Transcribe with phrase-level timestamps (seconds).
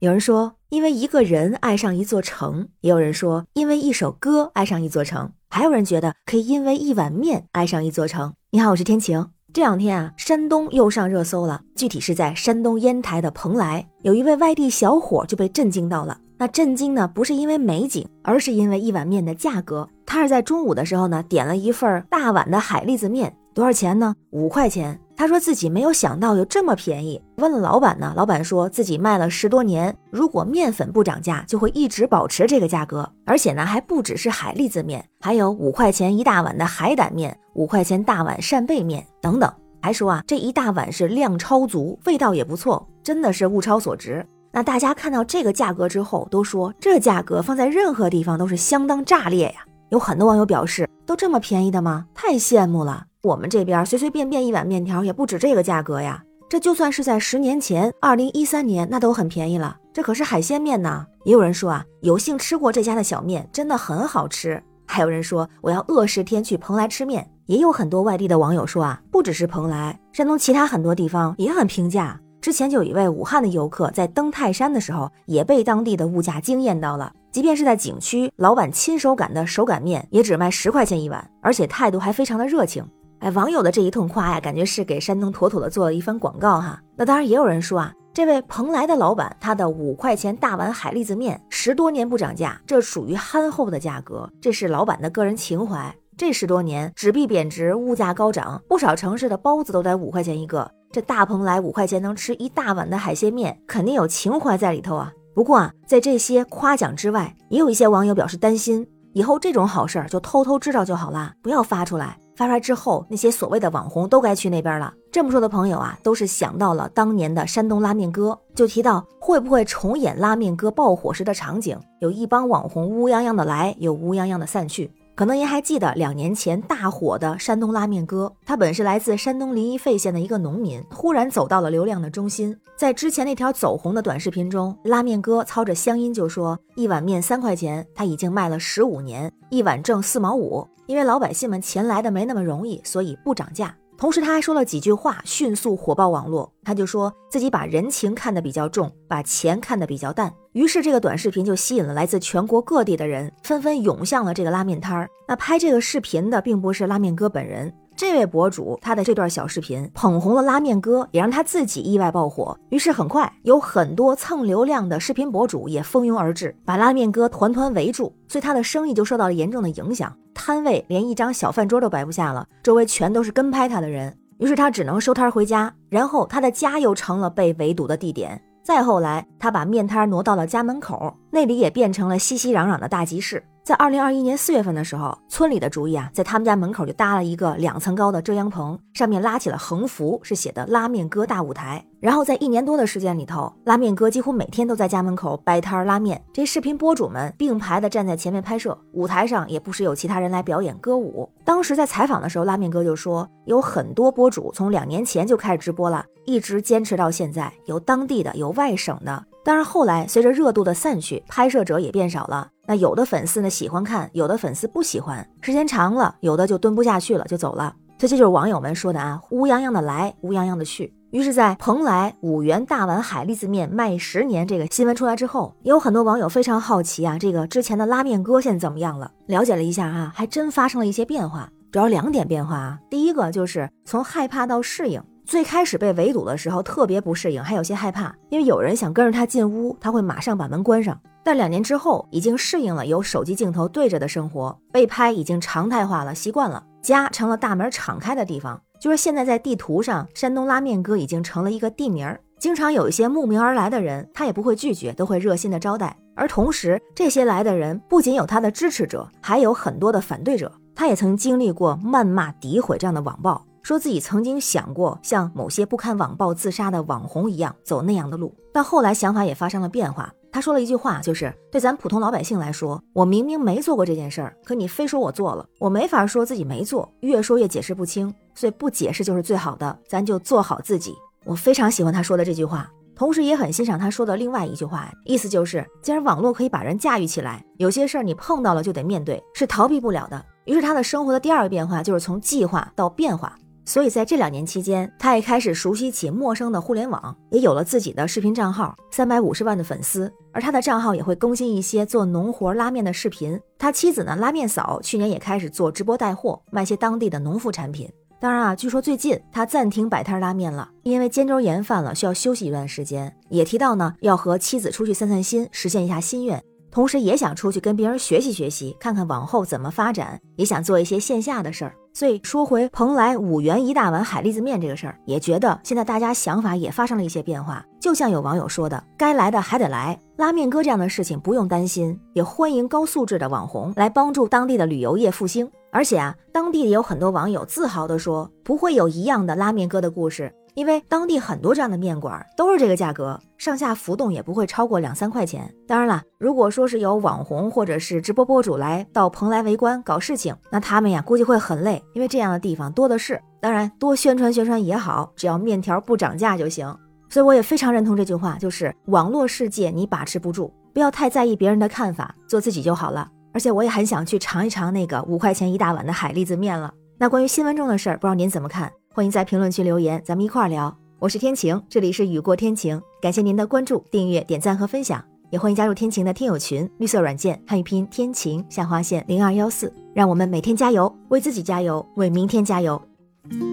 [0.00, 8.32] 有人说，因为一个人爱上一座城；也有人说，因为一首歌爱上一座城；还有人觉得可以因为一碗面爱上一座城。
[8.52, 9.30] 你好，我是天晴。
[9.52, 16.20] 这两天啊，山东又上热搜了，具体是在山东烟台的蓬莱，有一位外地小伙就被震惊到了。
[16.36, 19.88] 那震惊呢，不是因为美景，而是因为一碗面的价格。
[20.06, 24.14] 他是在中午的时候呢，点了一份大碗的海蛎子面，多少钱呢？
[24.30, 24.96] 五块钱。
[25.16, 33.10] 他说自己没有想到有这么便宜，问了老板呢，老板说自己卖了十多年，如果面粉不涨价，就会一直保持这个价格。
[33.26, 39.52] 而且呢，还不只是海蛎子面，还有五块钱一大碗的海胆面，五块钱大碗扇贝面等等。
[39.82, 44.24] 还说啊，这一大碗是量超足，味道也不错，真的是物超所值。
[44.52, 49.64] 那大家看到这个价格之后，都说这价格放在任何地方都是相当炸裂呀。
[49.88, 52.06] 有很多网友表示，都这么便宜的吗？
[52.14, 53.07] 太羡慕了。
[53.24, 56.22] 我们这边随随便便一碗面条也不止这个价格呀。
[56.48, 59.76] 这就算是在十年前，二零一三年，那都很便宜了。
[59.92, 61.04] 这可是海鲜面呢。
[61.24, 64.62] 也有人说啊，有幸吃过这家的小面，真的很好吃。
[64.86, 67.28] 还有人说，我要饿十天去蓬莱吃面。
[67.46, 72.18] 也有很多外地的网友说啊，不只是蓬莱，山东其他很多地方也很平价。
[72.40, 77.12] 之前就有一位武汉的游客在登泰山的时候，也被当地的物价惊艳到了。
[77.32, 82.86] 即便是在景区，老板亲手擀的手擀面也只卖十块钱一碗，而且态度还非常的热情。
[83.20, 86.80] 哎，网友的这一通夸呀，感觉是给山东妥妥的做了一番广告哈。
[86.96, 95.92] 那当然也有人说啊，这位蓬莱的老板，他的五块钱大碗海蛎子面十多年不涨价，这属于憨厚的价格，这是老板的个人情怀。
[96.16, 105.12] 这十多年纸币贬值，物价高涨，不少城市的包子都得五块钱一个，这大蓬莱五块钱能吃一大碗的海鲜面，肯定有情怀在里头啊。
[105.34, 112.18] 不过啊，在这些夸奖之外，也有一些网友表示担心，以后这种好事儿就偷偷知道就好啦，不要发出来。
[112.38, 114.94] 发出来之后，那些所谓的网红都该去那边了。
[115.10, 124.88] 这么说的朋友啊，都是想到了当年的山东拉面哥，就提到会不会重演拉面哥爆火时的场景，有一帮网红乌泱泱的来，有乌泱泱的散去。
[125.18, 132.56] 可能您还记得两年前大火的山东拉面哥，他本是来自山东临沂费县的一个农民，忽然走到了流量的中心。
[132.76, 140.64] 在之前那条走红的短视频中，拉面哥操着乡音就说：“一碗面三块钱，他已经卖了十五年，一碗挣四毛五。
[140.86, 146.52] 因为老百姓们钱来的没那么容易，所以不涨价。”同时，他还说了几句话，迅速火爆网络。
[146.62, 150.32] 他就说自己把人情看得比较重，把钱看得比较淡。
[150.52, 155.10] 于是，这个短视频就吸引了来自全国各地的人，纷纷涌向了这个拉面摊儿。
[155.26, 157.74] 那拍这个视频的并不是拉面哥本人。
[157.96, 162.56] 这位博主他的这段小视频捧红了拉面哥，也让他自己意外爆火。
[162.68, 170.16] 于是很快有很多蹭流量的视频博主也蜂拥而至，把拉面哥团团围住，所以他的生意就受到了严重的影响，
[170.48, 174.16] 摊位连一张小饭桌都摆不下了，周围全都是跟拍他的人。
[174.38, 178.40] 于是他只能收摊回家，然后他的家又成了被围堵的地点。
[178.62, 183.44] 再后来，他把面摊挪到了家门口，那里也变成了熙熙攘攘的大集市。
[183.68, 191.84] 在二零二一年四月份的时候，村里的主意啊，在他们家门口就搭了一个两层高的遮阳棚，上面拉起了横幅，是写的“拉面哥大舞台”。
[192.00, 201.30] 然后在一年多的时间里头，拉面哥几乎每天都在家门口摆摊拉面，这视频博主们并排的站在前面拍摄，舞台上也不时有其他人来表演歌舞。
[201.44, 209.22] 当时在采访的时候，拉面哥就说，有很多博主从两年前就开始直播了，一直坚持到现在，有当地的，有外省的。
[209.48, 212.48] 当然后来随着热度的散去，拍摄者也变少了。
[212.66, 217.74] 那有的粉丝呢喜欢看，有的粉丝不喜欢，时间长了，有的就蹲不下去了，就走了。
[217.98, 220.92] 所以这就是网友们说的啊，乌泱泱的来，乌泱泱的去。
[221.12, 229.10] 于是，在蓬莱五元大碗海蛎子面卖十年这个新闻出来之后，也有很多网友非常好奇啊，这个之前的拉面哥现在怎么样了？
[229.28, 232.78] 了解了一下啊，还真发生了一些变化，主要两点变化啊。
[232.90, 235.02] 第一个就是从害怕到适应。
[235.28, 240.98] 最开始被围堵的时候特别不适应，还有些害怕，因为有人想跟着他进屋，他会马上把门关上。
[241.22, 248.58] 但两年之后，已经适应了有手机镜头对着的生活，被拍已经常态化了，习惯了，家成了大门敞开的地方。
[248.80, 255.94] 就是现在在地图上，山东拉面哥已经成了一个地名儿，经常有一些慕名而来的人，他也不会拒绝，都会热心的招待。
[256.16, 260.50] 而同时，这些来的人不仅有他的支持者，还有很多的反对者。
[260.74, 263.44] 他也曾经历过谩骂、诋毁这样的网暴。
[263.68, 270.10] 说自己曾经想过像某些不堪网暴自杀的网红一样走那样的路，但后来想法也发生了变化。
[270.32, 280.94] 他说了一句话，就是对咱普通老百姓来说，我明明没做过这件事儿，可你非说我做了，我没法说自己没做，越说越解释不清，所以不解释就是最好的，咱就做好自己。
[281.26, 290.24] 我非常喜欢他说的这句话，同时也很欣赏他说的另外一句话，意思就是，既然网络可以把人驾驭起来，有些事儿你碰到了就得面对，是逃避不了的。
[290.46, 293.36] 于是他的生活的第二个变化就是从计划到变化。
[293.68, 300.10] 所以在这两年期间，他也开始熟悉起陌生的互联网，也有了自己的视频账号，三百五十万的粉丝。
[300.32, 303.38] 而他的账号也会更新一些做农活拉面的视频。
[303.58, 307.86] 他妻子呢，拉面嫂去年也开始做直播带货，卖些当地的农副产品。
[308.18, 313.14] 当然啊，据说最近他暂停摆摊拉面了，因为肩周炎犯了，需要休息一段时间。
[313.28, 321.74] 也提到呢，要和妻子出去散散心，实现一下心愿，同时也想出去跟别人学习学习，看看往后怎么发展，也想做一些线下的事儿。
[321.98, 327.66] 所以说回蓬莱五元一大碗海蛎子面这个事儿，也觉得现在大家想法也发生了一些变化。
[327.80, 335.50] 就像有网友说的，该来的还得来，拉面哥这样的事情不用担心，也欢迎高素质的网红来帮助当地的旅游业复兴。
[335.72, 345.54] 而且啊，当地也有很多网友自豪地说，不会有一样的拉面哥的故事，因为当地很多这样的面馆都是这个价格，上下浮动也不会超过两三块钱。
[345.68, 353.22] 当然了，如果说是有网红或者是直播博主来到蓬莱围观搞事情，那他们呀估计会很累，因为这样的地方多的是。
[353.40, 356.76] 当然，多宣传宣传也好，只要面条不涨价就行。
[357.08, 363.08] 所以我也非常认同这句话，就是网络世界你把持不住，不要太在意别人的看法，做自己就好了。
[363.32, 366.74] 而且我也很想去尝一尝那个五块钱一大碗的海蛎子面了。
[366.98, 368.72] 那关于新闻中的事儿，不知道您怎么看？
[368.94, 370.74] 欢迎在评论区留言，咱们一块儿聊。
[370.98, 382.80] 我是天晴，这里是雨过天晴，感谢您的关注、订阅、点赞和分享，也欢迎加入天晴的听友群，绿色软件汉语拼天晴下划线零二幺四，让我们每天加油，为自己加油，为明天加油。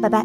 [0.00, 0.24] 拜拜。